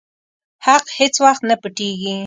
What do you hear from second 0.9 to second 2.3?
هيڅ وخت نه پټيږي.